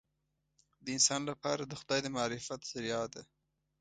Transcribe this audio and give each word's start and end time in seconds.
د 0.83 0.85
انسان 0.97 1.21
لپاره 1.29 1.63
د 1.65 1.73
خدای 1.81 1.99
د 2.03 2.07
معرفت 2.17 2.61
ذریعه 2.71 3.05
ده. 3.13 3.21